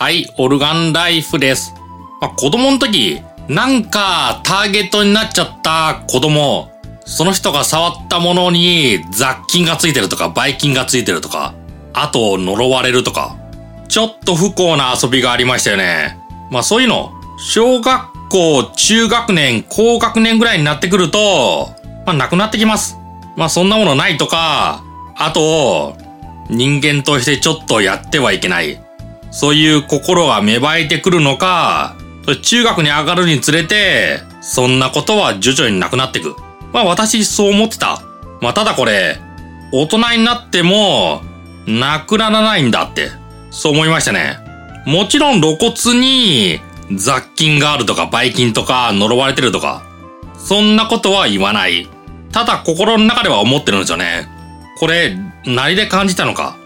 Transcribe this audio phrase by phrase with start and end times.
[0.00, 1.74] はい、オルガンライフです。
[2.20, 6.70] まあ、子供の時、なんかターゲットになっちゃった子供、
[7.04, 11.52] その人が触ったものに雑菌がついてるとか、ばい菌がついてるとか、
[11.94, 13.34] あと呪われるとか、
[13.88, 16.16] ちょっと不幸な遊びがありましたよね。
[16.48, 21.70] まあそういうの、小学校、中学年、高学年ぐらいになってくると、
[22.06, 22.96] まあなくなってきます。
[23.34, 24.84] まあそんなものないとか、
[25.16, 25.96] あと、
[26.48, 28.80] 人間としてちょっとやってはいけない。
[29.30, 31.96] そういう心が芽生えてくるのか、
[32.42, 36.36] 中学に上がるにつれて、そんなことは徐々になくなっていく。
[36.72, 38.02] まあ私そう思ってた。
[38.40, 39.20] まあただこれ、
[39.72, 41.22] 大人になっても、
[41.66, 43.10] なくならないんだって、
[43.50, 44.38] そう思いましたね。
[44.86, 46.60] もちろん露骨に
[46.96, 49.82] 雑菌があるとか、ばい菌とか、呪われてるとか、
[50.38, 51.88] そんなことは言わない。
[52.32, 54.28] ただ心の中では思ってるんですよね。
[54.78, 56.56] これ、何で感じたのか。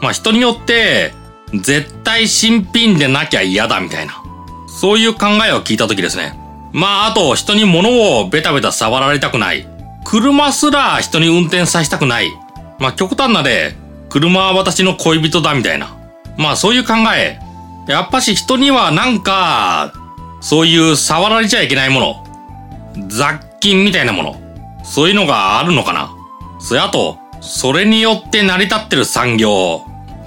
[0.00, 1.14] まあ人によって、
[1.54, 4.22] 絶対新品でなきゃ嫌だみたいな。
[4.68, 6.38] そういう考えを聞いた時ですね。
[6.72, 9.66] まあ、あと、人に物をベタベタ触られたくない。
[10.04, 12.32] 車すら人に運転させたくない。
[12.78, 13.76] まあ、極端なで、
[14.08, 15.94] 車は私の恋人だみたいな。
[16.38, 17.38] まあ、そういう考え。
[17.86, 19.92] やっぱし人にはなんか、
[20.40, 23.08] そういう触られちゃいけないもの。
[23.08, 24.40] 雑菌みたいなもの。
[24.82, 26.10] そういうのがあるのかな。
[26.58, 29.82] それあと、それによって成り立ってる産業。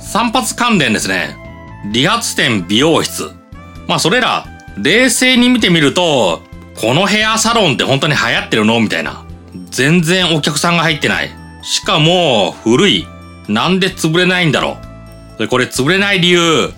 [0.05, 1.35] 散髪関連ですね。
[1.91, 3.31] 理髪店、美容室。
[3.87, 4.45] まあそれら、
[4.77, 6.41] 冷静に見てみると、
[6.79, 8.79] このヘアサロンって本当に流行ってるの？
[8.79, 9.25] みたいな。
[9.71, 11.29] 全然お客さんが入ってない。
[11.63, 13.07] しかも、古い。
[13.47, 14.77] なんで潰れないんだろ
[15.35, 15.39] う。
[15.39, 16.73] で、これ潰れない理由、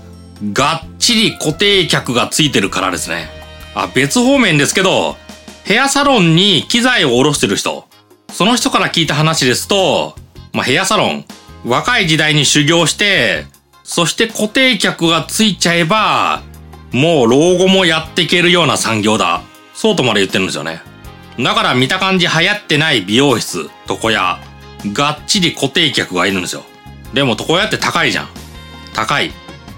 [0.54, 3.30] がっちり固定客がついてるからですね。
[3.76, 5.18] あ、別方面ですけど、
[5.64, 7.88] ヘアサロンに機材を下ろしてる人。
[8.32, 10.16] その人から聞いた話ですと、
[10.54, 11.26] まあ、ヘアサロン、
[11.68, 13.46] 若い時代に修行して、
[13.84, 16.42] そして固定客がついちゃえば、
[16.94, 19.42] もう老後もやっていけるような産業だ。
[19.74, 20.82] そうとまで言ってるんですよね。
[21.38, 24.40] だから見た感じ流行ってない美容室、床屋、
[24.94, 26.64] がっちり固定客がいるんですよ。
[27.14, 28.30] でも床屋って高いじゃん。
[28.96, 29.32] 高い。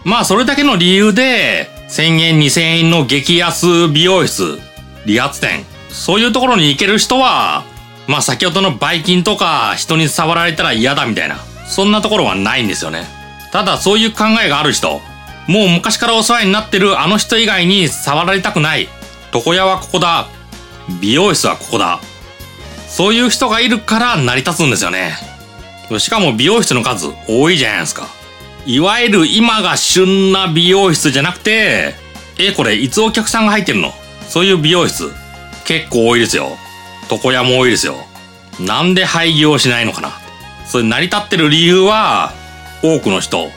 [0.04, 4.60] まあそれだけの理由で、1000円2000円の激安美容室、
[5.08, 7.64] 理髪店、そういうところに行ける人は、
[8.08, 11.49] まあ先ほどのバイキンとか人に触られたら嫌だみたいな。
[11.70, 13.06] そんなところはないんですよね。
[13.52, 15.02] ただそういう考えがある人、
[15.48, 18.90] もう昔からお世話になってるあの人以外に触られたくない。
[19.34, 20.28] 床屋はここだ。
[21.00, 22.00] 美容室はここだ。
[22.88, 25.16] そういう人がいるから成り立つんですよね。
[26.00, 28.08] しかも美容室の数多いじゃないですか。
[28.66, 31.96] いわゆる今が旬な美容室じゃなくて、
[32.38, 33.94] え、これいつお客さんが入ってるの？
[34.28, 35.12] そういう美容室
[35.66, 36.58] 結構多いですよ。
[37.12, 37.96] 床屋も多いですよ。
[38.60, 40.20] なんで廃業しないのかな
[40.70, 42.32] それ成り立ってる理由は、
[42.84, 43.50] 多くの人、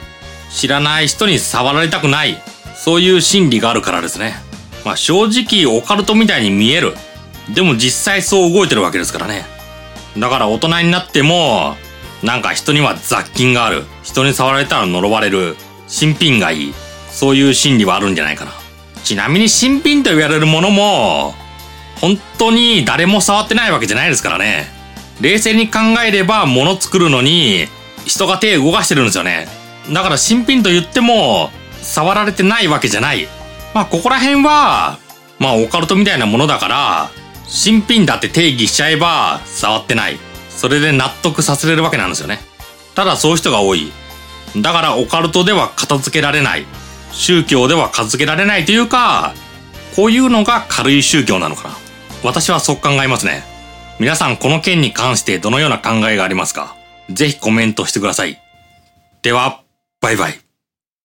[0.51, 2.43] 知らない人に触られたくない、
[2.75, 4.35] そういう心理があるからですね。
[4.83, 6.97] まあ正直オカルトみたいに見える。
[7.55, 9.45] でも実際そう動いてるわけですからね。
[10.17, 11.77] だから大人になっても、
[12.23, 13.85] なんか人には雑菌がある。
[14.03, 15.57] 人に触られたら呪われる。
[15.89, 16.75] 新品がいい。
[17.11, 18.53] そういう心理はあるんじゃないかな。
[19.05, 21.35] ちなみに新品と言われるものも、
[22.01, 24.82] 本当に誰も触ってないわけじゃないですからね。
[25.21, 27.67] 冷静に考えれば物作るのに
[28.05, 29.47] 人が手動かしてるんですよね。
[29.93, 31.51] だから新品と言っても
[31.81, 33.29] 触られてないわけじゃない。
[33.75, 34.99] まあここら辺は
[35.39, 37.11] まあオカルトみたいなものだから
[37.47, 40.19] 新品だって定義しちゃえば触ってない。
[40.49, 42.41] それで納得させれるわけなんですよね。
[42.95, 43.93] ただそういう人が多い。
[44.57, 46.67] だからオカルトでは片付けられない。
[47.13, 49.35] 宗教では片付けられないというか、
[49.97, 51.77] こういうのが軽い宗教なのかな。
[52.23, 53.45] 私はそう考えますね。
[53.99, 56.77] 皆さんこの件に関してどのような考えがありますか？
[57.09, 58.41] ぜひコメントしてください。
[59.23, 59.63] では、
[60.01, 60.42] バイバイ。